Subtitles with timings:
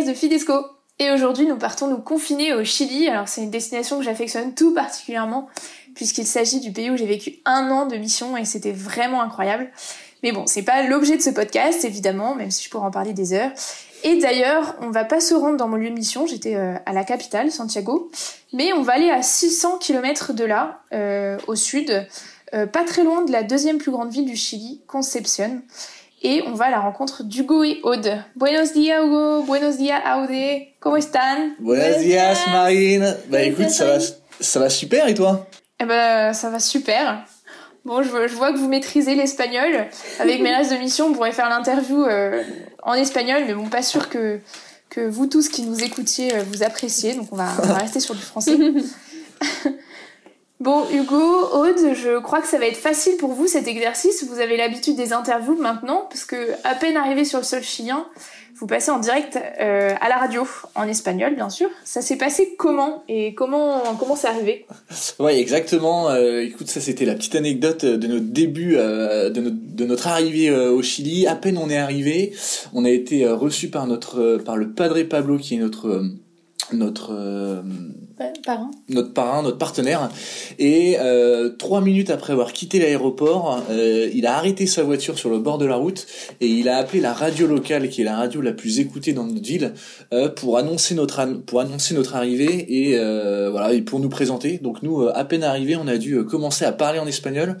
[0.00, 0.54] de Fidesco.
[0.98, 3.08] Et aujourd'hui, nous partons nous confiner au Chili.
[3.08, 5.48] Alors, c'est une destination que j'affectionne tout particulièrement,
[5.94, 9.70] puisqu'il s'agit du pays où j'ai vécu un an de mission et c'était vraiment incroyable.
[10.22, 13.12] Mais bon, c'est pas l'objet de ce podcast, évidemment, même si je pourrais en parler
[13.12, 13.50] des heures.
[14.02, 16.94] Et d'ailleurs, on va pas se rendre dans mon lieu de mission, j'étais euh, à
[16.94, 18.10] la capitale, Santiago,
[18.54, 22.08] mais on va aller à 600 km de là, euh, au sud,
[22.54, 25.60] euh, pas très loin de la deuxième plus grande ville du Chili, Concepción.
[26.24, 28.22] Et on va à la rencontre d'Hugo et Aude.
[28.36, 31.56] Buenos días Hugo, buenos días Aude, ¿cómo están?
[31.58, 33.16] Buenos días Marine.
[33.28, 33.98] Bah écoute, ça va,
[34.38, 35.48] ça va super et toi?
[35.80, 37.24] Eh ben, ça va super.
[37.84, 39.88] Bon, je, je vois que vous maîtrisez l'espagnol.
[40.20, 42.44] Avec mes restes de mission, on pourrait faire l'interview euh,
[42.84, 44.38] en espagnol, mais bon, pas sûr que,
[44.90, 47.98] que vous tous qui nous écoutiez euh, vous appréciez, donc on va, on va rester
[47.98, 48.56] sur du français.
[50.62, 54.24] Bon, Hugo, Aude, je crois que ça va être facile pour vous cet exercice.
[54.30, 58.06] Vous avez l'habitude des interviews maintenant, parce que à peine arrivé sur le sol chilien,
[58.54, 60.46] vous passez en direct euh, à la radio,
[60.76, 61.68] en espagnol bien sûr.
[61.82, 64.66] Ça s'est passé comment et comment comment c'est arrivé?
[65.18, 66.10] Ouais, exactement.
[66.10, 70.06] Euh, écoute, ça c'était la petite anecdote de notre début, euh, de, notre, de notre
[70.06, 71.26] arrivée euh, au Chili.
[71.26, 72.34] À peine on est arrivé,
[72.72, 76.08] on a été euh, reçu par notre par le Padre Pablo qui est notre euh,
[76.72, 77.60] notre euh,
[78.44, 78.70] parrain.
[78.88, 80.10] notre parrain, notre partenaire.
[80.58, 85.28] Et euh, trois minutes après avoir quitté l'aéroport, euh, il a arrêté sa voiture sur
[85.28, 86.06] le bord de la route
[86.40, 89.24] et il a appelé la radio locale, qui est la radio la plus écoutée dans
[89.24, 89.74] notre ville,
[90.12, 94.08] euh, pour annoncer notre an- pour annoncer notre arrivée et euh, voilà et pour nous
[94.08, 94.58] présenter.
[94.58, 97.58] Donc nous, euh, à peine arrivés, on a dû commencer à parler en espagnol.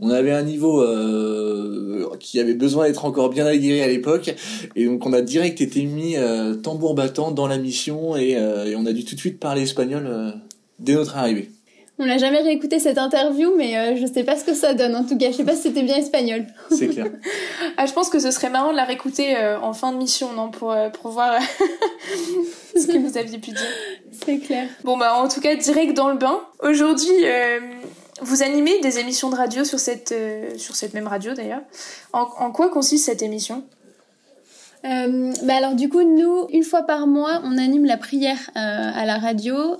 [0.00, 4.34] On avait un niveau euh, qui avait besoin d'être encore bien aguerri à l'époque,
[4.76, 8.66] et donc on a direct été mis euh, tambour battant dans la mission, et, euh,
[8.66, 10.30] et on a dû tout de suite parler espagnol euh,
[10.78, 11.50] dès notre arrivée.
[11.98, 14.96] On n'a jamais réécouté cette interview, mais euh, je sais pas ce que ça donne.
[14.96, 16.46] En tout cas, je sais pas si c'était bien espagnol.
[16.70, 17.06] C'est clair.
[17.76, 20.32] Ah, je pense que ce serait marrant de la réécouter euh, en fin de mission,
[20.32, 21.40] non, pour euh, pour voir
[22.76, 23.60] ce que vous aviez pu dire.
[24.24, 24.66] C'est clair.
[24.84, 26.40] Bon bah en tout cas direct dans le bain.
[26.62, 27.60] Aujourd'hui, euh,
[28.22, 30.54] vous animez des émissions de radio sur cette euh,
[30.94, 31.62] même radio d'ailleurs.
[32.12, 33.64] En, quoi consiste cette émission?
[34.84, 38.90] Euh, bah alors du coup, nous, une fois par mois, on anime la prière euh,
[38.94, 39.76] à la radio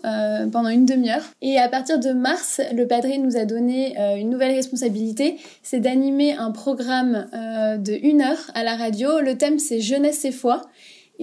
[0.53, 1.25] pendant une demi-heure.
[1.41, 6.35] Et à partir de mars, le padré nous a donné une nouvelle responsabilité, c'est d'animer
[6.35, 9.21] un programme de une heure à la radio.
[9.21, 10.63] Le thème c'est jeunesse et foi.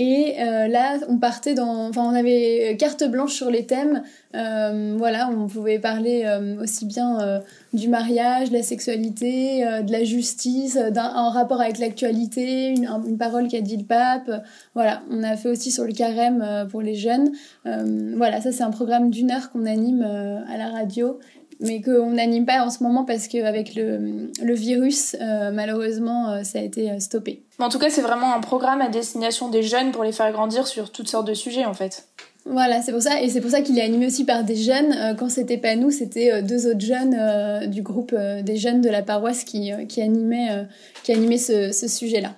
[0.02, 4.02] Et euh, là, on partait dans, enfin, on avait carte blanche sur les thèmes.
[4.34, 7.40] Euh, voilà, on pouvait parler euh, aussi bien euh,
[7.74, 12.70] du mariage, de la sexualité, euh, de la justice, euh, d'un en rapport avec l'actualité,
[12.70, 14.32] une, un- une parole qu'a dit le pape.
[14.74, 17.32] Voilà, on a fait aussi sur le carême euh, pour les jeunes.
[17.66, 21.20] Euh, voilà, ça c'est un programme d'une heure qu'on anime euh, à la radio,
[21.60, 26.44] mais qu'on n'anime pas en ce moment parce qu'avec le, le virus, euh, malheureusement, euh,
[26.44, 27.44] ça a été euh, stoppé.
[27.60, 30.32] Mais en tout cas, c'est vraiment un programme à destination des jeunes pour les faire
[30.32, 32.08] grandir sur toutes sortes de sujets en fait.
[32.46, 35.16] Voilà, c'est pour ça, et c'est pour ça qu'il est animé aussi par des jeunes.
[35.20, 38.90] Quand c'était pas nous, c'était deux autres jeunes euh, du groupe euh, des jeunes de
[38.90, 40.66] la paroisse qui, qui animaient,
[41.04, 42.34] qui animaient ce, ce sujet-là.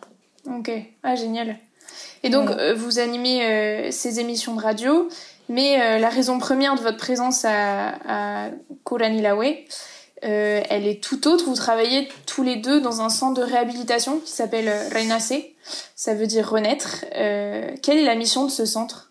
[0.48, 0.72] Ok,
[1.04, 1.56] ah génial.
[2.24, 2.74] Et donc Ouais.
[2.74, 5.08] vous animez ces émissions de radio,
[5.52, 8.50] mais euh, la raison première de votre présence à, à
[8.86, 9.44] Kuranilawe,
[10.24, 11.44] euh, elle est tout autre.
[11.44, 15.34] Vous travaillez tous les deux dans un centre de réhabilitation qui s'appelle euh, Renace.
[15.96, 17.06] Ça veut dire renaître.
[17.12, 19.11] Quelle est la mission de ce centre?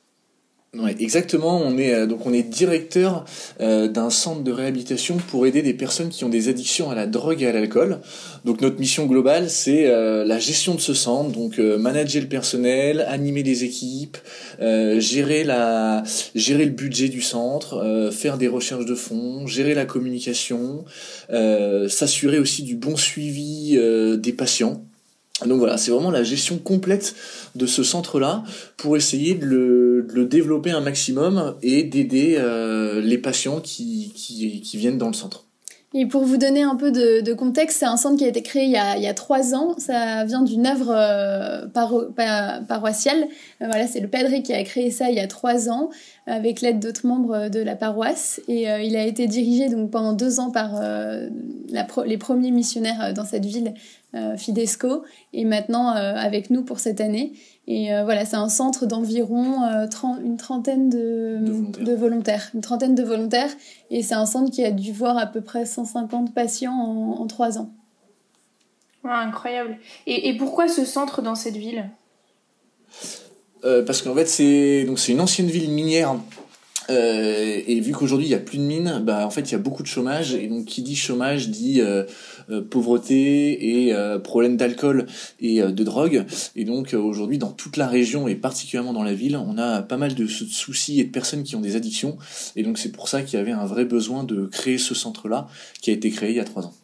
[0.79, 1.61] Ouais, exactement.
[1.61, 3.25] On est euh, donc on est directeur
[3.61, 7.09] euh, d'un centre de réhabilitation pour aider des personnes qui ont des addictions à la
[7.09, 7.99] drogue et à l'alcool.
[8.45, 12.29] Donc notre mission globale, c'est euh, la gestion de ce centre, donc euh, manager le
[12.29, 14.17] personnel, animer les équipes,
[14.61, 16.05] gérer la
[16.37, 20.85] gérer le budget du centre, faire des recherches de fonds, gérer la communication,
[21.89, 23.79] s'assurer aussi du bon suivi
[24.19, 24.85] des patients.
[25.47, 27.15] Donc voilà, c'est vraiment la gestion complète
[27.55, 28.45] de ce centre-là
[28.77, 35.09] pour essayer de le, développer un maximum et d'aider euh, les patients qui viennent dans
[35.09, 35.45] le centre.
[35.93, 38.63] Et pour vous donner un peu de, contexte, c'est un centre qui a été créé
[38.63, 39.75] il y a, trois ans.
[39.79, 43.27] Ça vient d'une œuvre euh, paro- pa- paroissiale.
[43.61, 45.91] Euh, voilà, c'est le padré qui a créé ça il y a trois ans
[46.27, 48.41] avec l'aide d'autres membres de la paroisse.
[48.47, 50.81] Et euh, il a été dirigé donc pendant deux ans par
[52.07, 53.75] les premiers missionnaires dans cette ville,
[54.37, 55.03] Fidesco,
[55.33, 57.33] et maintenant avec nous pour cette année.
[57.73, 59.87] Et euh, voilà, c'est un centre d'environ euh,
[60.25, 61.85] une trentaine de, De volontaires.
[61.85, 63.51] de volontaires, une trentaine de volontaires.
[63.91, 67.27] Et c'est un centre qui a dû voir à peu près 150 patients en, en
[67.29, 67.71] 3 ans.
[69.05, 69.79] Ouais, Incroyable.
[70.09, 71.89] Et, et pourquoi ce centre dans cette ville?
[73.65, 76.17] Euh, parce qu'en fait, c'est donc c'est une ancienne ville minière
[76.91, 79.55] Euh, et vu qu'aujourd'hui il y a plus de mines, bah en fait il y
[79.55, 82.05] a beaucoup de chômage et donc qui dit chômage dit euh,
[82.51, 85.07] euh, pauvreté et problème d'alcool
[85.41, 86.25] et de drogue.
[86.57, 89.97] Et donc aujourd'hui dans toute la région et particulièrement dans la ville, on a pas
[89.97, 92.19] mal de soucis et de personnes qui ont des addictions.
[92.57, 95.49] Et donc c'est pour ça qu'il y avait un vrai besoin de créer ce centre-là
[95.81, 96.75] qui a été créé il y a trois ans.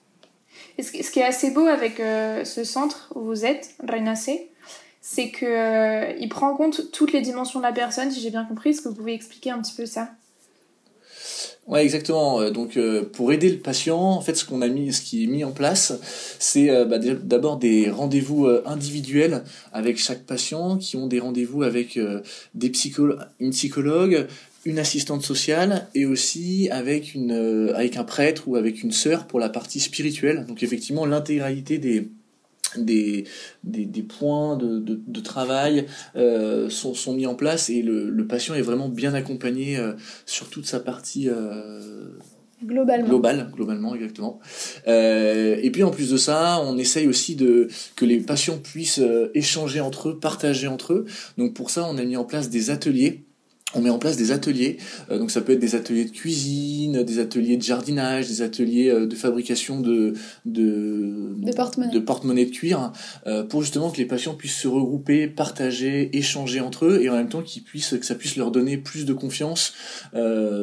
[0.79, 4.31] ce qui est assez beau avec ce centre où vous êtes, Renace,
[5.08, 8.31] c'est que euh, il prend en compte toutes les dimensions de la personne, si j'ai
[8.31, 8.70] bien compris.
[8.70, 10.11] Est-ce que vous pouvez expliquer un petit peu ça?
[11.69, 12.41] Ouais, exactement.
[12.41, 15.23] Euh, donc, euh, pour aider le patient, en fait, ce qu'on a mis, ce qui
[15.23, 15.93] est mis en place,
[16.41, 21.97] c'est bah, d'abord des rendez-vous individuels avec chaque patient, qui ont des rendez-vous avec
[22.55, 22.73] des
[23.38, 24.26] une psychologue,
[24.64, 29.38] une assistante sociale et aussi avec une avec un prêtre ou avec une sœur pour
[29.38, 30.47] la partie spirituelle.
[30.49, 32.11] Donc, effectivement, l'intégralité des
[32.84, 33.25] des,
[33.64, 35.87] des, des, points de, de, de travail
[36.17, 39.93] euh, sont, sont, mis en place et le, le, patient est vraiment bien accompagné euh,
[40.26, 42.08] sur toute sa partie euh,
[42.64, 43.08] globalement.
[43.08, 44.40] globale, globalement exactement.
[44.88, 48.99] Euh, et puis en plus de ça, on essaye aussi de que les patients puissent
[49.00, 51.06] euh, échanger entre eux, partager entre eux.
[51.38, 53.25] Donc pour ça, on a mis en place des ateliers
[53.76, 54.78] on met en place des ateliers,
[55.11, 58.88] euh, donc ça peut être des ateliers de cuisine, des ateliers de jardinage, des ateliers
[58.88, 60.14] euh, de fabrication de
[60.44, 62.93] de, de porte-monnaie de, cuir,
[63.26, 67.14] euh, pour justement que les patients puissent se regrouper, partager, échanger entre eux, et en
[67.14, 69.75] même temps qu'ils puissent que ça puisse leur donner plus de confiance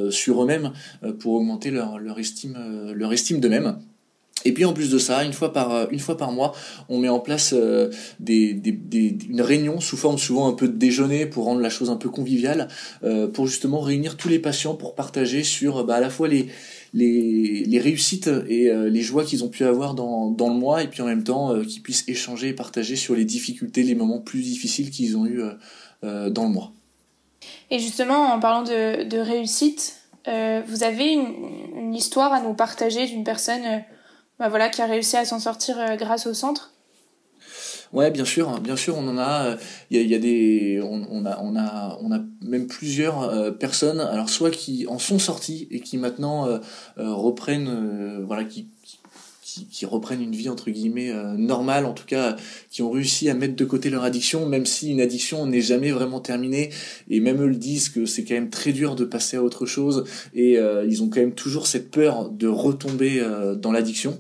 [0.10, 0.71] sur eux-mêmes
[1.19, 2.57] pour augmenter leur leur estime
[2.94, 3.77] leur estime d'eux-mêmes.
[4.45, 6.54] Et puis en plus de ça, une fois par une fois par mois,
[6.90, 8.60] on met en place euh, des,
[9.30, 12.10] une réunion sous forme souvent un peu de déjeuner pour rendre la chose un peu
[12.10, 12.68] conviviale,
[13.04, 16.48] euh, pour justement réunir tous les patients pour partager sur bah, à la fois les
[16.95, 20.84] les, les réussites et euh, les joies qu'ils ont pu avoir dans, dans le mois,
[20.84, 24.19] et puis en même temps qu'ils puissent échanger et partager sur les difficultés, les moments
[24.19, 25.42] plus difficiles qu'ils ont eu
[26.04, 26.72] dans le mois.
[27.72, 29.96] Et justement, en parlant de, de réussite,
[30.28, 33.84] vous avez une, histoire à nous partager d'une personne
[34.40, 36.72] bah voilà, qui a réussi à s'en sortir euh, grâce au centre
[37.92, 39.56] Ouais, bien sûr, hein, bien sûr, on en a.
[39.92, 44.00] Il a, y a, des, on, a, on a, on a même plusieurs euh, personnes.
[44.00, 46.58] Alors soit qui en sont sorties et qui maintenant euh,
[46.98, 48.70] reprennent, voilà, qui,
[49.70, 52.36] qui, reprennent une vie entre guillemets normale, en tout cas,
[52.70, 55.92] qui ont réussi à mettre de côté leur addiction, même si une addiction n'est jamais
[55.92, 56.70] vraiment terminée.
[57.10, 59.66] Et même eux le disent que c'est quand même très dur de passer à autre
[59.66, 60.06] chose.
[60.34, 60.58] Et
[60.88, 63.24] ils ont quand même toujours cette peur de retomber
[63.58, 64.20] dans l'addiction.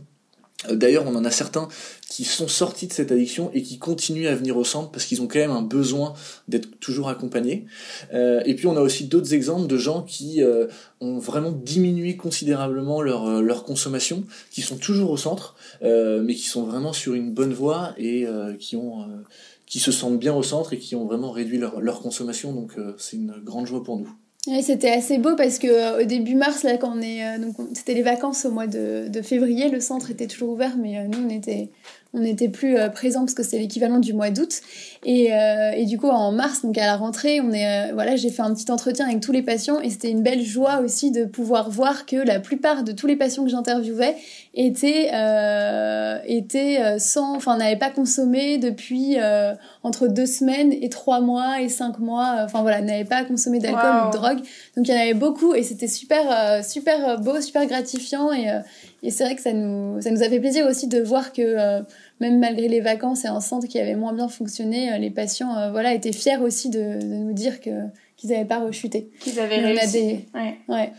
[0.69, 1.67] Euh, d'ailleurs, on en a certains
[2.09, 5.21] qui sont sortis de cette addiction et qui continuent à venir au centre parce qu'ils
[5.21, 6.13] ont quand même un besoin
[6.47, 7.65] d'être toujours accompagnés.
[8.13, 10.67] Euh, et puis on a aussi d'autres exemples de gens qui euh,
[11.01, 16.63] ont vraiment diminué considérablement leur, leur consommation, qui sont toujours au centre, mais qui sont
[16.63, 18.25] vraiment sur une bonne voie et
[18.57, 22.53] qui se sentent bien au centre et qui ont vraiment réduit leur, leur consommation.
[22.53, 24.09] Donc c'est une grande joie pour nous.
[24.47, 27.39] Ouais, c'était assez beau parce que euh, au début mars, là, quand on est, euh,
[27.39, 31.07] donc c'était les vacances au mois de, février, le centre était toujours ouvert, mais euh,
[31.07, 31.69] nous on était,
[32.13, 34.61] on n'était plus présents parce que c'est l'équivalent du mois d'août.
[35.03, 35.31] Et,
[35.75, 38.53] et, du coup en mars, donc à la rentrée, on est, voilà, j'ai fait un
[38.53, 42.05] petit entretien avec tous les patients et c'était une belle joie aussi de pouvoir voir
[42.05, 44.15] que la plupart de tous les patients que j'interviewais
[44.53, 45.07] étaient,
[46.27, 49.17] étaient sans, enfin n'avaient pas consommé depuis
[49.81, 54.07] entre deux semaines et trois mois et cinq mois, enfin voilà, n'avaient pas consommé d'alcool
[54.07, 54.43] ou de drogue
[54.75, 58.31] donc il y en avait beaucoup et c'était super, euh, super beau, super gratifiant.
[58.31, 58.59] Et, euh,
[59.03, 61.81] et c'est vrai que ça nous, ça a fait plaisir aussi de voir que euh,
[62.19, 65.93] même malgré les vacances et un centre qui avait moins bien fonctionné, les patients voilà,
[65.93, 67.69] étaient fiers aussi de nous dire que
[68.23, 69.09] qu'ils n'avaient pas rechuté.
[69.19, 70.19] Qu'ils avaient réussi.
[70.33, 70.55] Ouais.
[70.69, 70.91] ouais.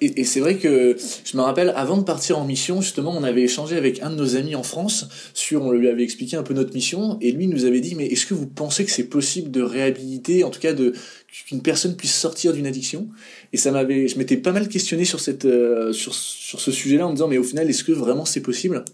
[0.00, 3.22] Et, et c'est vrai que je me rappelle, avant de partir en mission, justement, on
[3.22, 6.42] avait échangé avec un de nos amis en France sur, on lui avait expliqué un
[6.42, 9.04] peu notre mission, et lui nous avait dit, mais est-ce que vous pensez que c'est
[9.04, 10.92] possible de réhabiliter, en tout cas de
[11.46, 13.06] qu'une personne puisse sortir d'une addiction?
[13.52, 17.06] Et ça m'avait, je m'étais pas mal questionné sur cette, euh, sur, sur ce sujet-là
[17.06, 18.84] en me disant, mais au final, est-ce que vraiment c'est possible?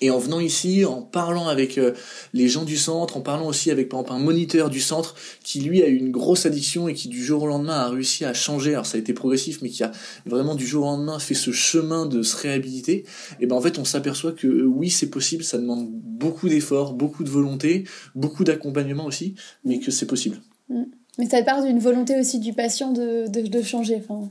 [0.00, 1.92] Et en venant ici, en parlant avec euh,
[2.32, 5.60] les gens du centre, en parlant aussi avec par exemple un moniteur du centre qui
[5.60, 8.34] lui a eu une grosse addiction et qui du jour au lendemain a réussi à
[8.34, 9.92] changer, alors ça a été progressif, mais qui a
[10.26, 13.04] vraiment du jour au lendemain fait ce chemin de se réhabiliter,
[13.40, 16.94] et ben en fait on s'aperçoit que euh, oui c'est possible, ça demande beaucoup d'efforts,
[16.94, 17.84] beaucoup de volonté,
[18.14, 19.34] beaucoup d'accompagnement aussi,
[19.64, 20.40] mais que c'est possible.
[20.68, 20.84] Mm.
[21.18, 24.02] Mais ça part d'une volonté aussi du patient de, de, changer.
[24.08, 24.28] Enfin.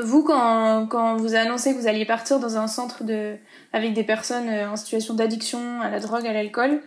[0.00, 3.36] Vous, quand, quand vous annoncé que vous alliez partir dans un centre de,
[3.72, 6.80] avec des personnes euh, en situation d'addiction à la drogue, à l'alcool,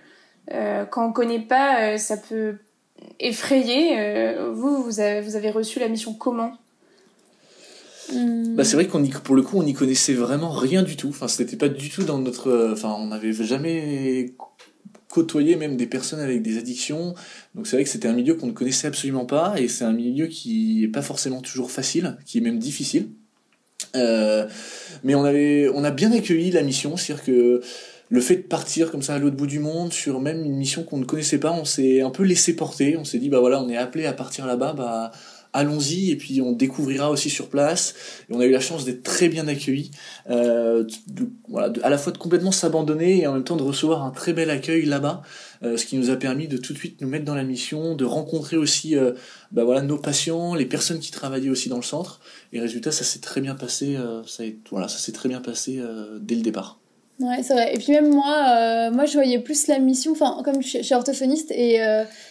[0.53, 2.55] euh, quand on connaît pas, euh, ça peut
[3.19, 3.99] effrayer.
[3.99, 6.53] Euh, vous, vous avez, vous avez reçu la mission comment?
[8.13, 11.29] Bah c'est vrai qu'on pour le coup on n'y connaissait vraiment rien du tout enfin
[11.29, 14.33] c'était pas du tout dans notre enfin on n'avait jamais
[15.11, 17.13] côtoyer même des personnes avec des addictions.
[17.53, 19.93] Donc c'est vrai que c'était un milieu qu'on ne connaissait absolument pas et c'est un
[19.93, 23.09] milieu qui est pas forcément toujours facile, qui est même difficile.
[23.95, 24.47] Euh,
[25.03, 27.61] mais on a bien accueilli la mission, c'est-à-dire que
[28.09, 30.83] le fait de partir comme ça à l'autre bout du monde sur même une mission
[30.83, 32.97] qu'on ne connaissait pas, on s'est un peu laissé porter.
[32.97, 35.11] On s'est dit bah voilà, on est appelé à partir là-bas, bah
[35.53, 37.93] allons-y et puis on découvrira aussi sur place.
[38.29, 39.91] On a eu la chance d'être très bien accueillis,
[40.29, 40.85] euh,
[41.83, 44.49] à la fois de complètement s'abandonner et en même temps de recevoir un très bel
[44.49, 45.21] accueil là-bas,
[45.63, 47.95] euh, ce qui nous a permis de tout de suite nous mettre dans la mission,
[47.95, 49.11] de rencontrer aussi euh,
[49.51, 52.21] bah voilà nos patients, les personnes qui travaillaient aussi dans le centre.
[52.53, 53.97] Et résultat, ça s'est très bien passé.
[54.25, 55.81] Ça, voilà, ça s'est très bien passé
[56.19, 56.79] dès le départ.
[57.19, 57.73] Ouais, c'est vrai.
[57.75, 61.51] Et puis même moi, moi je voyais plus la mission, enfin comme je, suis orthophoniste
[61.51, 61.79] et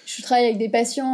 [0.07, 1.12] je travaille avec des patients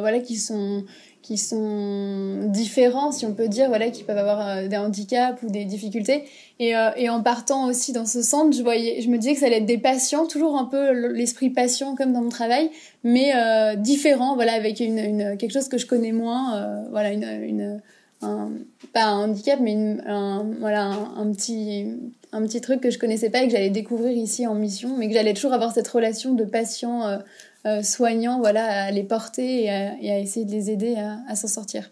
[0.00, 0.84] voilà qui sont
[1.24, 5.48] qui sont différents, si on peut dire, voilà, qui peuvent avoir euh, des handicaps ou
[5.48, 6.24] des difficultés.
[6.60, 9.40] Et, euh, et, en partant aussi dans ce centre, je voyais, je me disais que
[9.40, 12.68] ça allait être des patients, toujours un peu l'esprit patient comme dans mon travail,
[13.04, 17.80] mais euh, différents, voilà, avec une, quelque chose que je connais moins, euh, voilà, une,
[18.20, 18.50] un,
[18.92, 21.86] pas un handicap, mais une, un, voilà, un, petit,
[22.32, 25.08] un petit truc que je connaissais pas et que j'allais découvrir ici en mission, mais
[25.08, 27.18] que j'allais toujours avoir cette relation de patient
[27.66, 31.90] euh, soignants voilà, à les porter et à, essayer de les aider à, s'en sortir.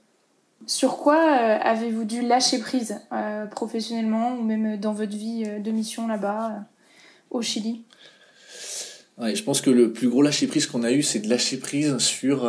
[0.67, 5.71] Sur quoi euh, avez-vous dû lâcher prise euh, professionnellement ou même dans votre vie de
[5.71, 6.67] mission là-bas
[7.31, 7.85] au Chili?
[9.17, 11.57] Ouais, Je pense que le plus gros lâcher prise qu'on a eu, c'est de lâcher
[11.57, 12.47] prise sur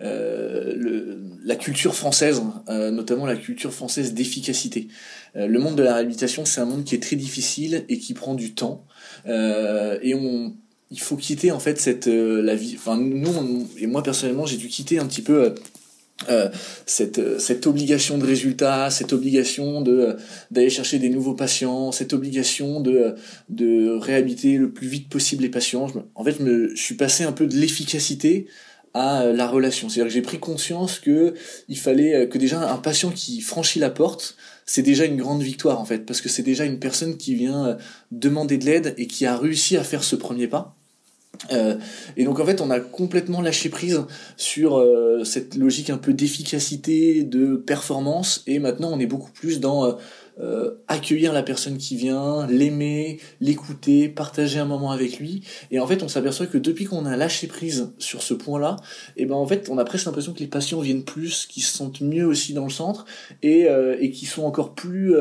[0.00, 4.88] le, la culture française, notamment la culture française d'efficacité.
[5.34, 8.34] le monde de la réhabilitation, c'est un monde qui est très difficile et qui prend
[8.34, 8.84] du temps.
[9.26, 10.54] et on
[10.90, 12.74] il faut quitter en fait cette euh, la vie.
[12.76, 15.50] Enfin nous et moi personnellement j'ai dû quitter un petit peu euh,
[16.28, 16.48] euh
[16.86, 24.56] cette obligation de résultat cette obligation d'aller chercher des nouveaux patients cette obligation de réhabiliter
[24.56, 25.88] le plus vite possible les patients.
[26.14, 28.46] En fait je, je suis passé un peu de l'efficacité
[28.96, 29.88] à la relation.
[29.88, 31.34] C'est-à-dire que j'ai pris conscience que
[31.68, 35.80] il fallait que déjà un patient qui franchit la porte c'est déjà une grande victoire
[35.80, 37.76] en fait parce que c'est déjà une personne qui vient
[38.10, 40.76] demander de l'aide et qui a réussi à faire ce premier pas.
[41.52, 41.76] Euh,
[42.16, 44.02] et donc en fait on a complètement lâché prise
[44.36, 49.60] sur euh, cette logique un peu d'efficacité, de performance et maintenant on est beaucoup plus
[49.60, 49.98] dans
[50.38, 55.80] euh, euh accueillir la personne qui vient, l'aimer, l'écouter, partager un moment avec lui et
[55.80, 58.76] en fait on s'aperçoit que depuis qu'on a lâché prise sur ce point-là,
[59.16, 61.62] et eh ben en fait on a presque l'impression que les patients viennent plus, qu'ils
[61.62, 63.06] se sentent mieux aussi dans le centre
[63.42, 65.14] et, euh, et qui sont encore plus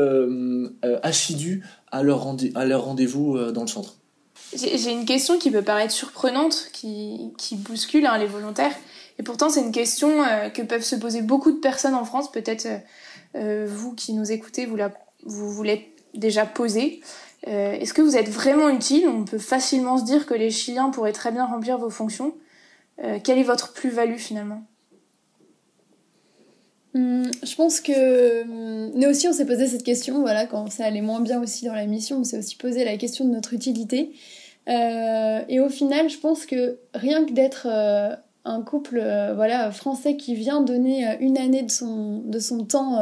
[1.01, 3.95] assidus à leur, rendez- à leur rendez-vous dans le centre.
[4.55, 8.75] J'ai une question qui peut paraître surprenante, qui, qui bouscule hein, les volontaires.
[9.19, 12.31] Et pourtant, c'est une question euh, que peuvent se poser beaucoup de personnes en France.
[12.31, 12.77] Peut-être euh,
[13.35, 14.91] euh vous qui nous écoutez, vous, la,
[15.25, 17.01] vous, l'êtes déjà posée.
[17.47, 19.07] Euh, Est-ce que vous êtes vraiment utile?
[19.07, 22.33] On peut facilement se dire que les Chiliens pourraient très bien remplir vos fonctions.
[23.03, 24.63] Euh, quelle est votre plus-value finalement?
[26.95, 30.85] Hum, je pense que hum, nous aussi on s'est posé cette question, voilà, quand ça
[30.85, 33.53] allait moins bien aussi dans la mission, on s'est aussi posé la question de notre
[33.53, 34.13] utilité.
[34.69, 38.15] Euh, et au final, je pense que rien que d'être euh,
[38.45, 39.03] un couple
[39.35, 42.99] voilà, français qui vient donner une année de son, de son temps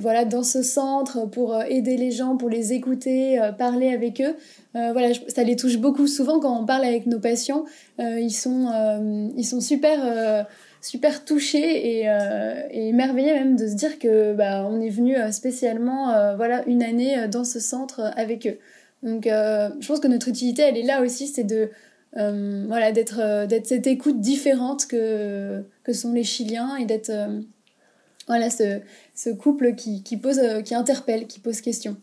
[0.00, 4.34] voilà, dans ce centre pour aider les gens, pour les écouter, parler avec eux,
[4.72, 6.06] voilà, ça les touche beaucoup.
[6.06, 7.64] Souvent, quand on parle avec nos patients,
[7.98, 10.46] ils, sont, ils sont super
[10.80, 16.36] super touchés et, euh, et même de se dire que bah, on est venu spécialement
[16.36, 18.58] voilà une année dans ce centre avec eux.
[19.02, 21.70] Donc, euh, je pense que notre utilité, elle est là aussi, c'est de
[22.16, 27.12] euh, voilà d'être euh, d'être cette écoute différente que que sont les Chiliens et d'être
[28.28, 31.96] voilà ce, couple qui, qui interpelle, qui pose question.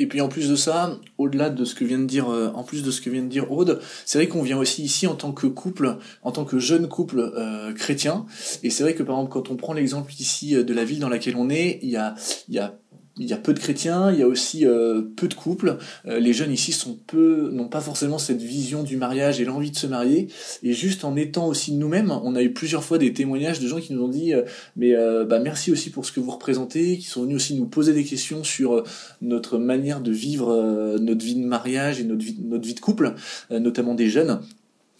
[0.00, 2.84] Et puis en plus de ça, au-delà de ce que vient de dire, en plus
[2.84, 5.32] de ce que vient de dire Aude, c'est vrai qu'on vient aussi ici en tant
[5.32, 8.24] que couple, en tant que jeune couple euh, chrétien.
[8.62, 11.08] Et c'est vrai que par exemple, quand on prend l'exemple ici de la ville dans
[11.08, 12.14] laquelle on est, il y a,
[12.48, 12.78] il y a
[13.18, 15.78] il y a peu de chrétiens, il y a aussi euh, peu de couples.
[16.06, 19.70] Euh, les jeunes ici sont peu, n'ont pas forcément cette vision du mariage et l'envie
[19.70, 20.28] de se marier.
[20.62, 23.80] Et juste en étant aussi nous-mêmes, on a eu plusieurs fois des témoignages de gens
[23.80, 24.42] qui nous ont dit, euh,
[24.76, 24.94] mais
[25.26, 28.04] bah merci aussi pour ce que vous représentez, qui sont venus aussi nous poser des
[28.04, 28.84] questions sur
[29.22, 33.14] notre manière de vivre notre vie de mariage et notre vie, notre vie de couple,
[33.50, 34.40] notamment des jeunes.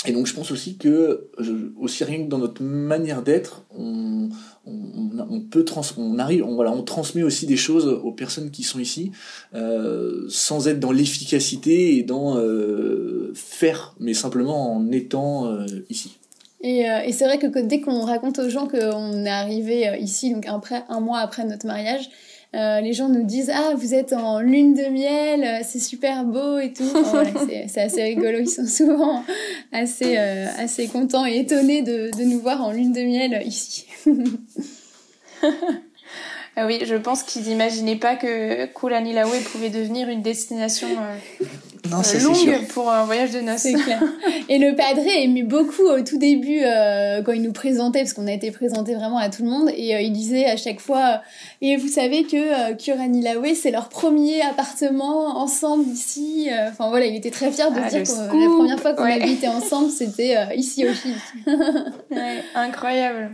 [0.06, 1.28] Et donc je pense aussi que,
[1.76, 4.28] aussi rien que dans notre manière d'être, on,
[4.64, 9.10] on, arrive, voilà, on transmet aussi des choses aux personnes qui sont ici,
[9.54, 16.18] euh, sans être dans l'efficacité et dans euh, faire, mais simplement en étant euh, ici.
[16.60, 20.46] Et, et c'est vrai que, dès qu'on raconte aux gens qu'on est arrivé ici, donc
[20.46, 22.08] après, un mois après notre mariage,
[22.52, 26.72] les gens nous disent ah vous êtes en lune de miel, c'est super beau et
[26.72, 26.84] tout.
[27.68, 28.38] c'est assez rigolo.
[28.40, 29.24] Ils sont souvent
[29.72, 33.86] assez assez contents et étonnés de, de nous voir en lune de miel ici.
[36.60, 42.20] Ah oui, je pense qu'ils n'imaginaient pas que Kulanilawe pouvait devenir une destination euh, euh,
[42.20, 43.60] longue pour un voyage de noces.
[43.60, 44.02] C'est clair.
[44.48, 48.26] Et le padré aimait beaucoup au tout début euh, quand il nous présentait, parce qu'on
[48.26, 51.22] a été présenté vraiment à tout le monde, et il disait à chaque fois,
[51.60, 56.48] et vous savez que Kuranilawe, c'est leur premier appartement ensemble ici.
[56.68, 59.46] Enfin voilà, il était très fier de ah, dire que la première fois qu'on habitait
[59.46, 61.14] ensemble, c'était ici au Chili.
[62.10, 63.30] ouais, incroyable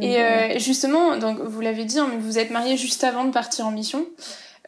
[0.00, 3.30] et euh, justement, donc vous l'avez dit, hein, mais vous êtes mariés juste avant de
[3.30, 4.06] partir en mission.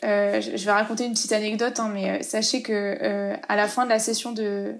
[0.04, 3.68] Euh, je vais raconter une petite anecdote, hein, mais euh, sachez que euh, à la
[3.68, 4.74] fin de la session de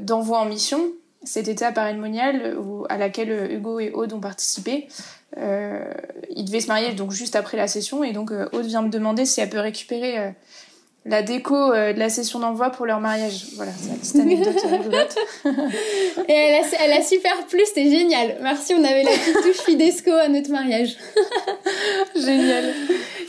[0.00, 0.80] d'envoi en mission,
[1.22, 2.56] cet été à Paris Monial,
[2.88, 4.88] à laquelle Hugo et Aude ont participé,
[5.36, 9.26] ils devaient se marier donc juste après la session, et donc Aude vient me demander
[9.26, 10.32] si elle peut récupérer
[11.10, 13.46] la déco euh, de la session d'envoi pour leur mariage.
[13.56, 15.16] Voilà, c'est une petite anecdote
[16.28, 18.36] Et elle a, elle a super plu, c'était génial.
[18.40, 20.96] Merci, on avait la petite touche Fidesco à notre mariage.
[22.14, 22.72] génial.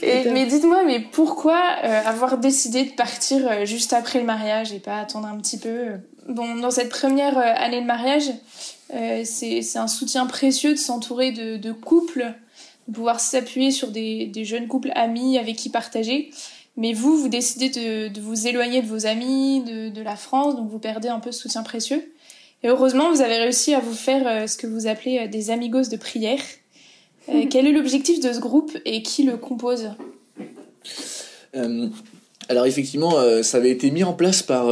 [0.03, 4.71] Et, mais dites-moi, mais pourquoi euh, avoir décidé de partir euh, juste après le mariage
[4.71, 5.85] et pas attendre un petit peu
[6.29, 8.29] Bon, dans cette première année de mariage,
[9.23, 12.31] c'est un soutien précieux de s'entourer de, de, couples,
[12.87, 16.29] de pouvoir s'appuyer sur des, des jeunes couples amis avec qui partager.
[16.77, 20.55] Mais vous, vous décidez de, de vous éloigner de vos amis, de, de, la France,
[20.55, 22.03] donc vous perdez un peu ce soutien précieux.
[22.63, 25.49] Et heureusement, vous avez réussi à vous faire euh, ce que vous appelez euh, des
[25.49, 26.41] amigos de prière.
[27.29, 29.89] Euh, quel est l'objectif de ce groupe et qui le compose?
[32.49, 33.13] Alors effectivement,
[33.43, 34.67] ça avait été mis en place par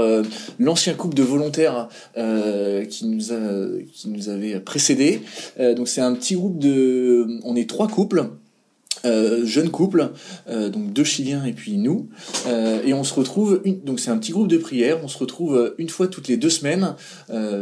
[0.58, 5.22] l'ancien couple de volontaires qui nous a qui nous avait précédé.
[5.60, 8.30] donc c'est un petit groupe de, on est trois couples
[9.06, 10.12] euh, jeune couple,
[10.50, 12.10] euh, donc deux Chiliens et puis nous,
[12.48, 15.18] euh, et on se retrouve, une, donc c'est un petit groupe de prière, on se
[15.18, 16.96] retrouve une fois toutes les deux semaines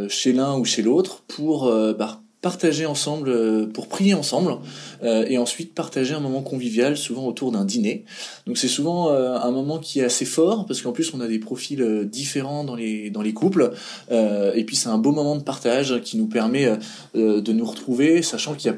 [0.10, 4.58] chez l'un ou chez l'autre pour bah, partager ensemble, pour prier ensemble,
[5.04, 8.06] et ensuite partager un moment convivial, souvent autour d'un dîner.
[8.46, 11.40] Donc c'est souvent un moment qui est assez fort parce qu'en plus on a des
[11.40, 13.72] profils différents dans les dans les couples,
[14.12, 16.78] et puis c'est un beau moment de partage qui nous permet
[17.16, 18.78] de nous retrouver, sachant qu'il y a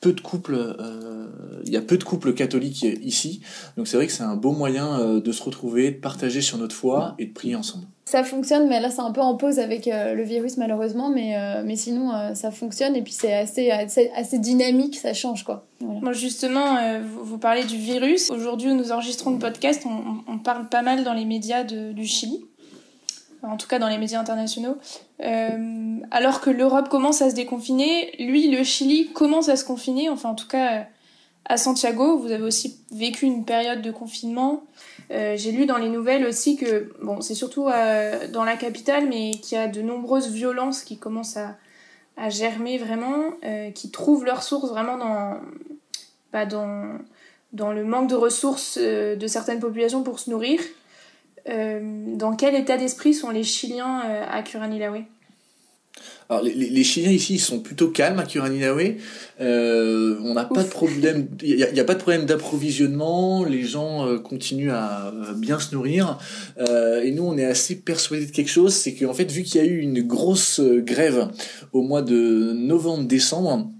[0.00, 1.26] peu de couples, euh,
[1.64, 3.40] il y a peu de couples catholiques ici,
[3.76, 6.58] donc c'est vrai que c'est un beau moyen euh, de se retrouver, de partager sur
[6.58, 7.84] notre foi et de prier ensemble.
[8.04, 11.36] Ça fonctionne, mais là c'est un peu en pause avec euh, le virus malheureusement, mais,
[11.64, 15.66] mais sinon ça fonctionne et puis c'est assez, assez, dynamique, ça change quoi.
[15.80, 16.12] Voilà.
[16.12, 18.30] justement, vous, vous, parlez du virus.
[18.30, 21.92] Aujourd'hui où nous enregistrons le podcast, on, on, parle pas mal dans les médias de,
[21.92, 22.44] du Chili
[23.42, 24.76] en tout cas dans les médias internationaux.
[25.20, 30.08] Euh, alors que l'Europe commence à se déconfiner, lui, le Chili commence à se confiner,
[30.08, 30.86] enfin en tout cas
[31.48, 34.64] à Santiago, vous avez aussi vécu une période de confinement.
[35.10, 39.08] Euh, J'ai lu dans les nouvelles aussi que, bon, c'est surtout euh, dans la capitale,
[39.08, 41.56] mais qu'il y a de nombreuses violences qui commencent à,
[42.28, 45.38] germer vraiment, euh, qui trouvent leur source vraiment dans,
[46.32, 46.98] bah, dans,
[47.52, 50.60] dans le manque de ressources euh, de certaines populations pour se nourrir.
[51.48, 51.80] Euh,
[52.16, 55.04] dans quel état d'esprit sont les Chiliens euh, à Curanilawe
[56.30, 58.96] alors les, les, Chiliens ici ils sont plutôt calmes à Curanilawe.
[59.40, 63.44] Euh, on n'a pas de problème, il n'y a, pas de problème d'approvisionnement.
[63.44, 66.18] Les gens euh, continuent à, bien se nourrir.
[66.58, 69.64] Et nous on est assez persuadés de quelque chose, c'est qu'en fait vu qu'il y
[69.64, 71.28] a eu une grosse grève
[71.72, 73.70] au mois de novembre-décembre,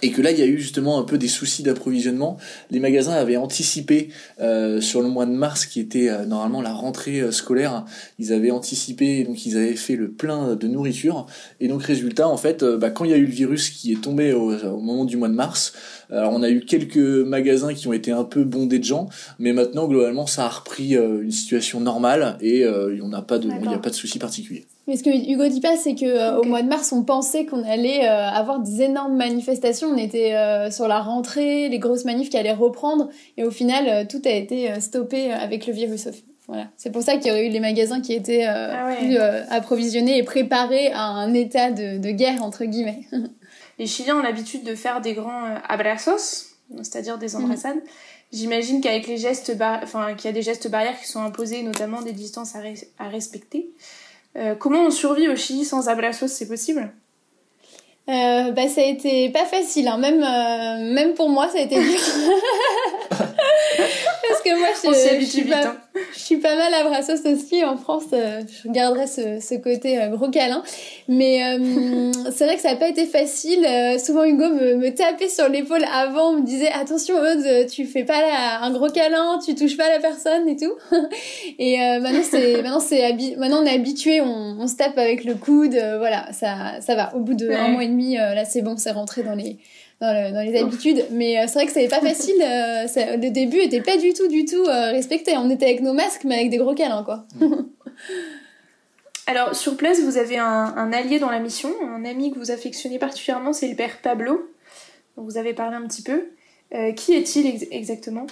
[0.00, 2.38] et que là il y a eu justement un peu des soucis d'approvisionnement.
[2.70, 4.08] Les magasins avaient anticipé
[4.40, 7.84] euh, sur le mois de mars qui était euh, normalement la rentrée euh, scolaire,
[8.18, 11.26] ils avaient anticipé donc ils avaient fait le plein de nourriture
[11.60, 14.00] et donc résultat en fait bah, quand il y a eu le virus qui est
[14.00, 15.74] tombé au, au moment du mois de mars,
[16.10, 19.52] alors on a eu quelques magasins qui ont été un peu bondés de gens, mais
[19.52, 22.66] maintenant globalement ça a repris une situation normale et
[23.02, 24.66] on n'a pas de il n'y a pas de soucis particuliers.
[24.88, 27.46] Mais ce que Hugo dit pas, c'est que euh, au mois de mars, on pensait
[27.46, 29.88] qu'on allait euh, avoir des énormes manifestations.
[29.88, 34.08] On était euh, sur la rentrée, les grosses manifs qui allaient reprendre, et au final,
[34.08, 36.08] tout a été stoppé avec le virus.
[36.48, 36.66] Voilà.
[36.76, 38.88] C'est pour ça qu'il y aurait eu les magasins qui étaient ah
[39.48, 43.06] approvisionnés et préparés à un état de, de guerre entre guillemets.
[43.78, 46.48] les Chiliens ont l'habitude de faire des grands abrazos,
[46.82, 47.44] c'est-à-dire des mhm.
[47.44, 47.80] embrassades.
[48.32, 52.02] J'imagine qu'avec les gestes, enfin, qu'il y a des gestes barrières qui sont imposés, notamment
[52.02, 52.60] des distances à,
[52.98, 53.70] à respecter.
[54.36, 56.92] Euh, comment on survit au Chili sans abrazos C'est possible?
[58.08, 59.96] Euh, bah ça a été pas facile hein.
[59.96, 62.00] même euh, même pour moi ça a été dur
[64.28, 65.76] parce que moi je, je suis pas hein.
[66.14, 67.64] je suis pas mal à Brassos aussi.
[67.64, 70.62] En France, euh, je garderai ce, ce côté euh, gros câlin.
[71.08, 73.66] Mais euh, c'est vrai que ça n'a pas été facile.
[73.98, 78.20] souvent, Hugo me, me tapait sur l'épaule avant, me disait attention, Aude, tu fais pas
[78.60, 80.74] un gros câlin, tu touches pas la personne et tout.
[81.58, 85.34] et maintenant, c'est maintenant c'est maintenant on est habitué, on, on, se tape avec le
[85.34, 85.74] coude.
[85.98, 87.14] voilà, ça ça va.
[87.14, 89.58] Au bout de un mois et demi, là, c'est bon, c'est rentré dans les
[90.02, 91.06] dans, les habitudes.
[91.10, 92.40] Mais euh, c'est vrai que c'était pas facile.
[92.42, 92.86] Euh,
[93.16, 95.36] le début était pas du tout, du tout euh, respecté.
[95.36, 97.24] On était avec nos masques, mais avec des gros câlins, quoi.
[99.28, 102.98] Alors, sur place, vous avez un, allié dans la mission, un ami que vous affectionnez
[102.98, 104.50] particulièrement, c'est le père Pablo,
[105.16, 106.24] dont vous avez parlé un petit peu.
[106.96, 108.26] qui est-il exactement?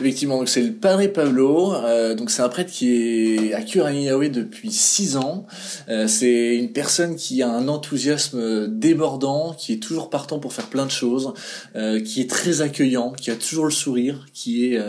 [0.00, 1.74] Effectivement, donc c'est le Padre Pablo.
[1.74, 5.46] Euh, donc c'est un prêtre qui est à Kuraniawe depuis six ans.
[5.88, 10.66] Euh, c'est une personne qui a un enthousiasme débordant, qui est toujours partant pour faire
[10.66, 11.34] plein de choses,
[11.76, 14.80] euh, qui est très accueillant, qui a toujours le sourire, qui est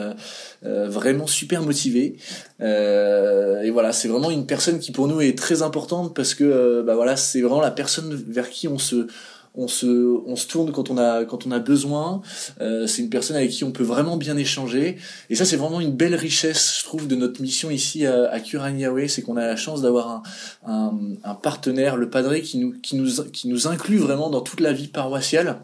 [0.62, 2.18] vraiment super motivé.
[2.62, 6.96] et voilà, c'est vraiment une personne qui pour nous est très importante parce que bah
[6.96, 9.08] voilà, c'est vraiment la personne vers qui on se
[9.56, 9.86] on se,
[10.26, 12.22] on se tourne quand on a, quand on a besoin.
[12.62, 14.98] Euh, c'est une personne avec qui on peut vraiment bien échanger.
[15.30, 18.40] Et ça, c'est vraiment une belle richesse, je trouve, de notre mission ici à, à
[19.08, 20.24] c'est qu'on a la chance d'avoir un,
[20.66, 24.60] un, un, partenaire, le Padre, qui nous, qui nous, qui nous inclut vraiment dans toute
[24.60, 25.62] la vie paroissiale.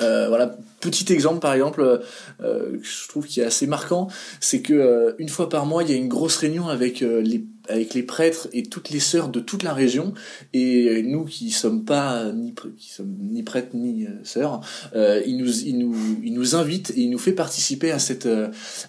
[0.00, 2.00] Euh, voilà, petit exemple par exemple,
[2.42, 4.08] euh, je trouve qui est assez marquant,
[4.40, 7.20] c'est que euh, une fois par mois il y a une grosse réunion avec euh,
[7.20, 10.12] les avec les prêtres et toutes les sœurs de toute la région.
[10.52, 14.60] Et nous qui sommes pas ni qui sommes ni prêtres ni sœurs,
[14.94, 18.28] il nous il nous il nous invite et il nous fait participer à cette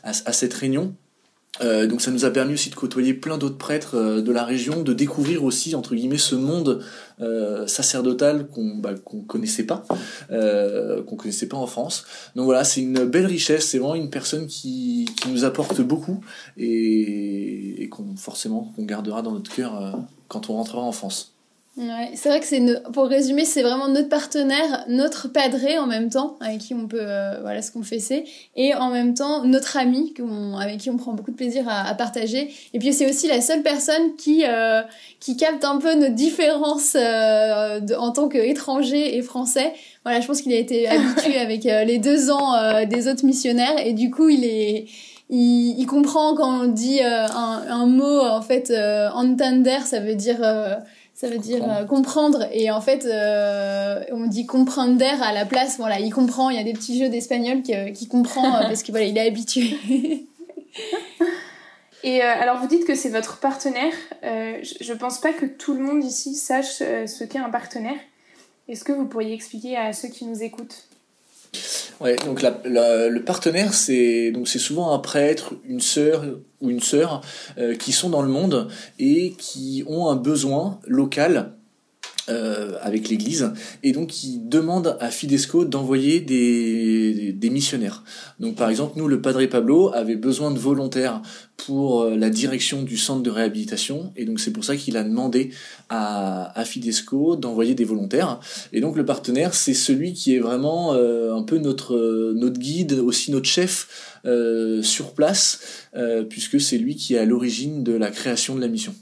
[0.04, 0.94] à cette réunion
[1.62, 4.44] euh, donc ça nous a permis aussi de côtoyer plein d'autres prêtres euh, de la
[4.44, 6.84] région, de découvrir aussi entre guillemets ce monde
[7.22, 9.86] euh, sacerdotal qu'on bah, qu'on connaissait pas,
[10.30, 12.06] qu'on connaissait pas en France.
[12.36, 16.22] Donc voilà, c'est une belle richesse, c'est vraiment une personne qui, qui nous apporte beaucoup
[16.58, 21.35] et, et qu'on forcément qu'on gardera dans notre cœur quand on rentrera en France.
[21.78, 22.62] Ouais, c'est vrai que c'est
[22.94, 27.02] pour résumer, c'est vraiment notre partenaire, notre padré en même temps, avec qui on peut
[27.02, 28.24] euh, voilà se confesser,
[28.56, 30.14] et en même temps notre ami
[30.58, 32.50] avec qui on prend beaucoup de plaisir à, à partager.
[32.74, 34.84] Et puis c'est aussi la seule personne qui euh,
[35.20, 39.74] qui capte un peu nos différences euh, en tant qu'étranger et français.
[40.04, 43.26] Voilà, je pense qu'il a été habitué avec euh, les deux ans euh, des autres
[43.26, 44.86] missionnaires, et du coup il est
[45.32, 48.72] il, il comprend quand on dit un, un, mot en fait
[49.16, 50.38] entender, ça veut dire
[51.16, 52.46] ça veut dire euh, comprendre.
[52.52, 55.78] Et en fait, euh, on dit comprendre d'air à la place.
[55.78, 56.50] Voilà, il comprend.
[56.50, 59.18] Il y a des petits jeux d'espagnol qui, euh, qui comprend parce que voilà, il
[59.18, 59.78] est habitué.
[62.04, 63.94] Et alors vous dites que c'est votre partenaire.
[64.22, 67.98] je, je pense pas que tout le monde ici sache ce qu'est un partenaire.
[68.68, 70.84] Est-ce que vous pourriez expliquer à ceux qui nous écoutent?
[72.02, 76.24] Ouais, donc le partenaire, c'est donc c'est souvent un prêtre, une sœur
[76.62, 77.22] ou une sœur
[77.58, 81.54] euh, qui sont dans le monde et qui ont un besoin local
[82.28, 88.04] euh, avec l'Église et donc qui demande à Fidesco d'envoyer des, missionnaires.
[88.40, 91.22] Donc par exemple, nous, le Padre Pablo avait besoin de volontaires
[91.56, 95.04] pour euh, la direction du centre de réhabilitation et donc c'est pour ça qu'il a
[95.04, 95.52] demandé
[95.90, 98.40] à, à Fidesco d'envoyer des volontaires.
[98.74, 103.32] Et donc le partenaire, c'est celui qui est vraiment euh, un peu notre guide, aussi
[103.32, 104.12] notre chef
[104.82, 105.60] sur place,
[106.30, 108.96] puisque c'est lui qui est à l'origine de la création de la mission.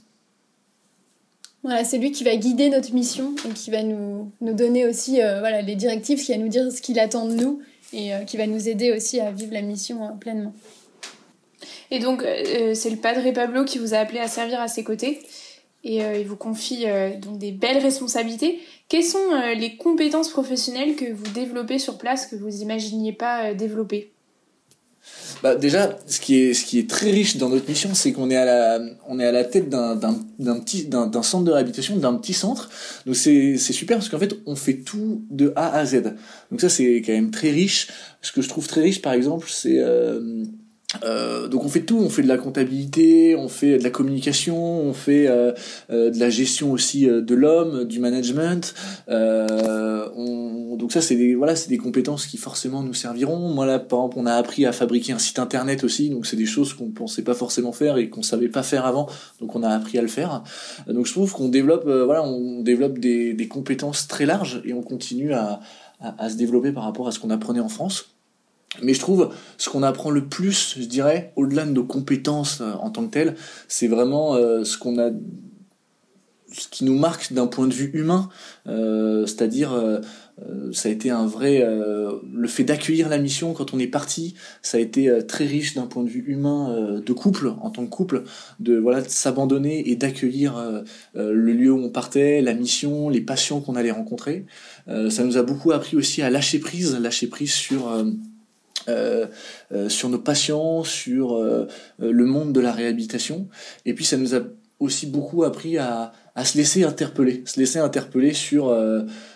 [1.64, 5.62] Voilà, c'est lui qui va guider notre mission et qui va nous, donner aussi euh,
[5.62, 7.62] les directives, qui va nous dire ce qu'il attend de nous
[7.94, 10.54] et euh, qui va nous aider aussi à vivre la mission euh, pleinement.
[11.90, 12.26] Et donc,
[12.74, 15.22] c'est le Padre Pablo qui vous a appelé à servir à ses côtés
[15.84, 16.86] et il vous confie
[17.22, 18.60] donc des belles responsabilités.
[18.90, 24.13] Quelles sont les compétences professionnelles que vous développez sur place que vous n'imaginiez pas développer?
[25.44, 28.32] Bah, déjà, ce qui est ce qui est très riche dans notre mission, c'est qu'on
[28.32, 28.80] est à la
[29.10, 29.98] on est à la tête d'un
[30.40, 32.70] petit d'un centre de réhabilitation, d'un petit centre.
[33.06, 36.14] Donc c'est c'est super parce qu'en fait on fait tout de A à Z.
[36.50, 37.90] Donc ça c'est quand même très riche.
[38.22, 40.46] Ce que je trouve très riche, par exemple, c'est euh,
[41.04, 44.58] euh, donc on fait tout, on fait de la comptabilité, on fait de la communication,
[44.58, 45.52] on fait euh,
[45.90, 48.74] euh de la gestion aussi euh, de l'homme, du management.
[49.10, 53.54] Euh, on, donc ça c'est des voilà c'est des compétences qui forcément nous serviront.
[53.54, 56.38] Moi là par exemple on a appris à fabriquer un site internet aussi, donc c'est
[56.38, 59.08] des choses qu'on pensait pas forcément faire et qu'on savait pas faire avant,
[59.40, 60.44] donc on a appris à le faire.
[60.88, 64.82] Donc je trouve qu'on développe voilà on développe des, des compétences très larges et on
[64.82, 65.60] continue à,
[66.02, 68.13] à se développer par rapport à ce qu'on apprenait en France.
[68.82, 72.74] Mais je trouve ce qu'on apprend le plus, je dirais, au-delà de nos compétences euh,
[72.74, 73.36] en tant que telles,
[73.68, 75.12] c'est vraiment euh, ce qu'on a,
[76.52, 78.30] ce qui nous marque d'un point de vue humain,
[78.68, 79.72] euh, c'est-à-dire
[80.72, 84.34] ça a été un vrai le fait d'accueillir la mission quand on est parti
[84.64, 87.90] ça a été très riche d'un point de vue humain de couple en tant que
[87.90, 88.24] couple
[88.60, 90.56] de voilà s'abandonner et d'accueillir
[91.14, 94.48] le lieu où on partait la mission les patients qu'on allait rencontrer.
[94.88, 97.88] Ça nous a beaucoup appris aussi à lâcher prise lâcher prise sur
[98.90, 99.28] euh,
[99.72, 101.68] euh, sur nos patients, sur euh,
[102.00, 103.48] le monde de la réhabilitation.
[103.86, 104.40] Et puis ça nous a
[104.80, 106.12] aussi beaucoup appris à,
[106.44, 108.76] se laisser interpeller, se laisser interpeller sur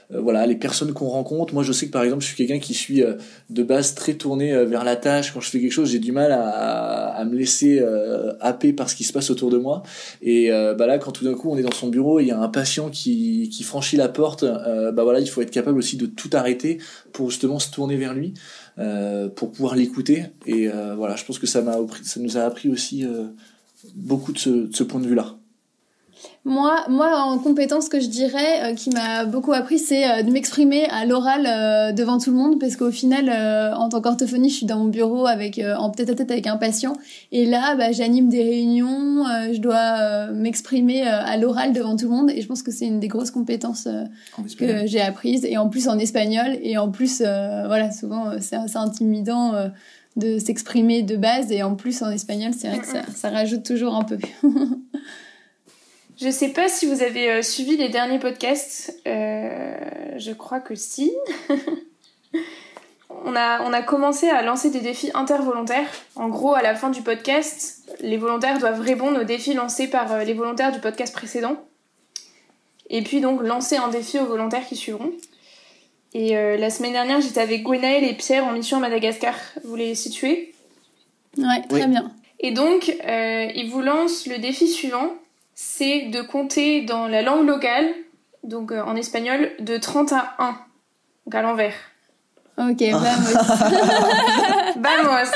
[0.09, 1.53] voilà les personnes qu'on rencontre.
[1.53, 3.03] Moi, je sais que par exemple, je suis quelqu'un qui suis
[3.49, 5.31] de base très tourné vers la tâche.
[5.31, 7.81] Quand je fais quelque chose, j'ai du mal à, à, me laisser
[8.41, 9.83] happer par ce qui se passe autour de moi.
[10.21, 12.31] Et bah là, quand tout d'un coup on est dans son bureau, et il y
[12.31, 14.43] a un patient qui, qui franchit la porte.
[14.43, 16.79] bah voilà, il faut être capable aussi de tout arrêter
[17.13, 18.33] pour justement se tourner vers lui.
[18.79, 20.25] Euh, pour pouvoir l'écouter.
[20.45, 23.25] Et euh, voilà, je pense que ça, m'a ça nous a appris aussi euh,
[23.95, 25.36] beaucoup de ce, de ce point de vue-là.
[26.47, 30.31] Moi, moi, en compétence, que je dirais, euh, qui m'a beaucoup appris, c'est euh, de
[30.31, 33.29] m'exprimer à l'oral euh, devant tout le monde, parce qu'au final,
[33.75, 36.55] en tant qu'orthophoniste, je suis dans mon bureau avec en tête à tête avec un
[36.55, 36.93] patient,
[37.33, 42.31] et là, bah, j'anime des réunions, je dois m'exprimer à l'oral devant tout le monde,
[42.31, 43.89] et je pense que c'est une des grosses compétences
[44.57, 48.77] que j'ai apprises, et en plus en espagnol, et en plus, voilà, souvent c'est assez
[48.77, 49.53] intimidant
[50.15, 53.63] de s'exprimer de base, et en plus en espagnol, c'est vrai que ça, ça rajoute
[53.63, 54.17] toujours un peu.
[56.19, 58.99] Je sais pas si vous avez euh, suivi les derniers podcasts.
[59.05, 59.77] Euh,
[60.17, 61.11] je crois que si.
[63.09, 65.87] on, a, on a commencé à lancer des défis intervolontaires.
[66.15, 70.11] En gros, à la fin du podcast, les volontaires doivent répondre aux défis lancés par
[70.11, 71.63] euh, les volontaires du podcast précédent.
[72.89, 75.11] Et puis donc lancer un défi aux volontaires qui suivront.
[76.13, 79.35] Et la semaine dernière, j'étais avec Gwenaël et Pierre en mission à Madagascar.
[79.65, 80.55] Vous les situez?
[81.37, 82.11] Ouais, très bien.
[82.39, 85.11] Et donc, ils vous lancent le défi suivant
[85.59, 87.87] c'est de compter dans la langue locale,
[88.43, 90.51] donc euh, en espagnol, de 30 à 1,
[91.25, 91.73] donc à l'envers.
[92.59, 93.33] Ok, vamos.
[94.77, 95.29] vamos.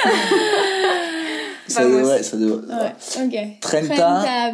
[1.79, 2.57] Doit, ouais, ça doit.
[2.57, 3.35] Ouais, ok.
[3.61, 3.83] 30,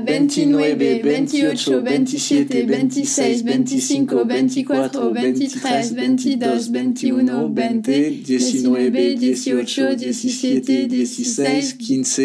[0.06, 7.82] 29, 28, 27, 26, 25, 24, 23, 22, 21, 20,
[8.24, 12.20] 19, 18, 17, 16, 15,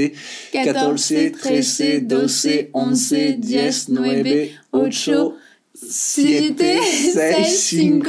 [0.53, 4.27] 14, 13, 12, 11, 10, 9,
[4.73, 5.33] 8,
[5.75, 6.63] 7,
[6.95, 8.03] 6, 5,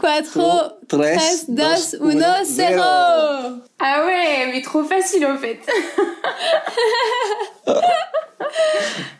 [0.00, 1.04] 4, 3,
[1.48, 1.62] 2,
[2.00, 3.65] 1, 0.
[3.78, 5.58] Ah ouais, mais trop facile en fait.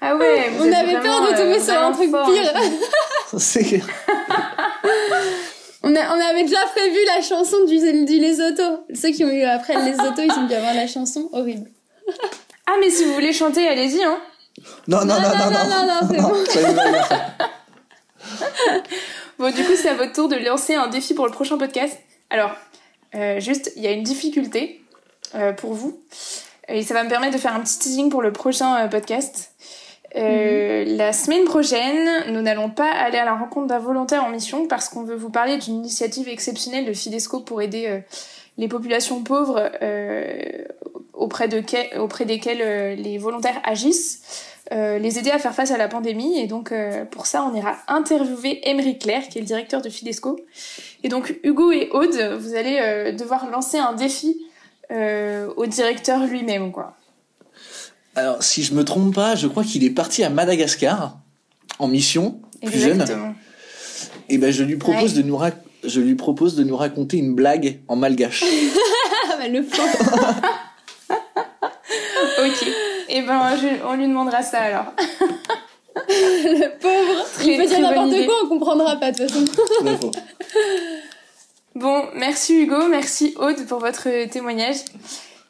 [0.00, 0.50] ah ouais.
[0.58, 2.54] On avait peur de tomber sur un truc pire.
[3.38, 3.82] C'est
[5.82, 8.84] on, a, on avait déjà prévu la chanson du, du Les Autos.
[8.94, 11.68] Ceux qui ont eu après Les Autos, ils ont dû avoir la chanson horrible.
[12.66, 14.18] ah mais si vous voulez chanter, allez-y hein.
[14.88, 16.00] Non non non non non non, non,
[16.48, 16.72] c'est bon.
[19.38, 21.98] bon du coup c'est à votre tour de lancer un défi pour le prochain podcast.
[22.30, 22.52] Alors
[23.16, 24.80] euh, juste, il y a une difficulté
[25.34, 26.00] euh, pour vous.
[26.68, 29.52] Et ça va me permettre de faire un petit teasing pour le prochain euh, podcast.
[30.14, 30.96] Mhm.
[30.96, 34.88] La semaine prochaine, nous n'allons pas aller à la rencontre d'un volontaire en mission parce
[34.88, 38.02] qu'on veut vous parler d'une initiative exceptionnelle de Fidesco pour aider
[38.56, 39.70] les populations pauvres
[41.12, 44.55] auprès, de auprès desquelles les volontaires agissent.
[44.72, 46.38] Euh, les aider à faire face à la pandémie.
[46.38, 49.88] Et donc, euh, pour ça, on ira interviewer Emery Claire, qui est le directeur de
[49.88, 50.40] Fidesco.
[51.04, 54.42] Et donc, Hugo et Aude, vous allez euh, devoir lancer un défi
[54.88, 56.96] au directeur lui-même, quoi.
[58.14, 61.18] Alors, si je me trompe pas, je crois qu'il est parti à Madagascar
[61.80, 63.04] en mission, plus jeune.
[64.28, 65.40] Et ben, je lui propose de nous
[65.82, 68.44] je lui propose de nous raconter une blague en malgache.
[69.38, 69.60] bah, le
[72.46, 72.85] ok.
[73.18, 74.92] Eh ben, on lui demandera ça alors.
[76.08, 77.24] le pauvre.
[77.32, 80.10] Très, Il peut dire n'importe quoi, on comprendra pas de toute façon.
[81.74, 84.76] bon, merci Hugo, merci Aude pour votre témoignage.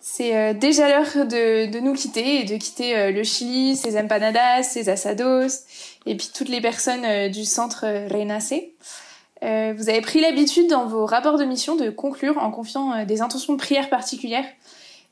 [0.01, 3.99] C'est euh, déjà l'heure de, de, nous quitter et de quitter euh, le Chili, ses
[3.99, 5.65] empanadas, ses asados
[6.07, 8.55] et puis toutes les personnes euh, du centre Renace.
[9.43, 13.55] vous avez pris l'habitude dans vos rapports de mission de conclure en confiant des intentions
[13.55, 14.47] de prière particulières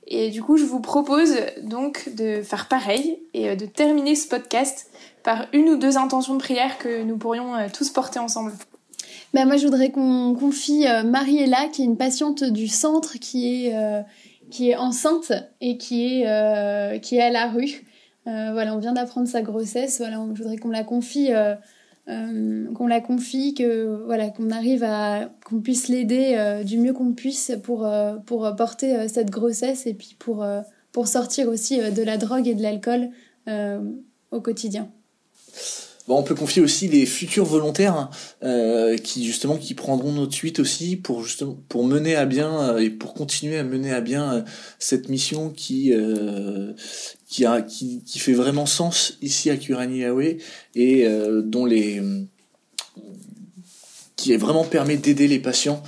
[0.06, 4.28] et du coup, je vous propose donc de faire pareil et euh, de terminer ce
[4.28, 4.90] podcast
[5.22, 8.52] par une ou deux intentions de prière que nous pourrions euh, tous porter ensemble.
[9.32, 13.66] Ben moi, je voudrais qu'on confie euh, Mariella, qui est une patiente du centre, qui
[13.66, 14.04] est,
[14.50, 17.84] qui est enceinte et qui est, qui est à la rue.
[18.24, 19.98] voilà, on vient d'apprendre sa grossesse.
[19.98, 21.30] Voilà, je voudrais qu'on la confie
[22.08, 26.92] euh, qu'on la confie, que voilà, qu'on arrive à qu'on puisse l'aider euh, du mieux
[26.92, 30.44] qu'on puisse pour euh, pour porter cette grossesse et puis pour
[30.92, 33.08] pour sortir aussi de la drogue et de l'alcool
[34.30, 34.88] au quotidien.
[36.06, 38.10] On peut confier aussi les futurs volontaires
[38.42, 41.24] euh, qui justement prendront notre suite aussi pour
[41.84, 44.42] mener à bien euh, et pour continuer à mener à bien euh,
[44.78, 45.92] cette mission qui
[47.26, 50.36] qui a qui, fait vraiment sens ici à Kuraniawe
[50.74, 51.06] et
[51.42, 52.02] dont les
[54.16, 55.82] qui vraiment permet d'aider les patients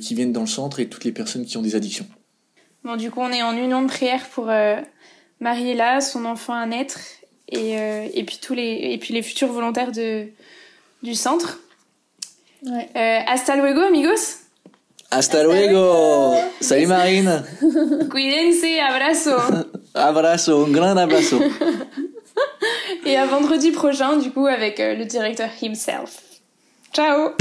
[0.00, 2.06] qui viennent dans le centre et toutes les personnes qui ont des addictions.
[2.98, 4.50] Du coup, on est en union de prière pour
[5.40, 7.00] Mariella, son enfant à naître,
[7.52, 10.26] et, euh, et puis tous les et puis les futurs volontaires de
[11.02, 11.60] du centre.
[12.64, 12.88] Ouais.
[12.96, 14.38] Euh, hasta luego, amigos.
[15.10, 16.34] Hasta luego.
[16.60, 17.42] Salut Marine.
[18.10, 19.36] Cuídense, abrazo.
[19.94, 21.38] Abrazo, un grand abrazo.
[23.04, 26.22] et à vendredi prochain, du coup, avec euh, le directeur himself.
[26.94, 27.32] Ciao.